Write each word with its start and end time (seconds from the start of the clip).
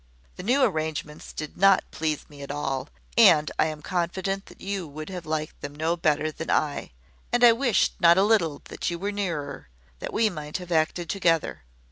The 0.35 0.41
new 0.41 0.63
arrangements 0.63 1.31
did 1.31 1.57
not 1.59 1.83
please 1.91 2.27
me 2.27 2.41
at 2.41 2.49
all; 2.49 2.89
and 3.15 3.51
I 3.59 3.67
am 3.67 3.83
confident 3.83 4.47
that 4.47 4.59
you 4.59 4.87
would 4.87 5.09
have 5.11 5.27
liked 5.27 5.61
them 5.61 5.75
no 5.75 5.95
better 5.95 6.31
than 6.31 6.49
I; 6.49 6.91
and 7.31 7.43
I 7.43 7.51
wished 7.51 7.93
not 8.01 8.17
a 8.17 8.23
little 8.23 8.63
that 8.65 8.89
you 8.89 8.97
were 8.97 9.11
nearer, 9.11 9.69
that 9.99 10.11
we 10.11 10.27
might 10.31 10.57
have 10.57 10.71
acted 10.71 11.07
together. 11.07 11.65